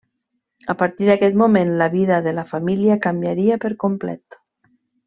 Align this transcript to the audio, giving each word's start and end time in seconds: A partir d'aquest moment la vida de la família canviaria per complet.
A 0.73 0.75
partir 0.81 1.09
d'aquest 1.09 1.37
moment 1.43 1.75
la 1.83 1.89
vida 1.97 2.19
de 2.29 2.35
la 2.41 2.47
família 2.55 2.99
canviaria 3.07 3.63
per 3.67 3.73
complet. 3.87 4.43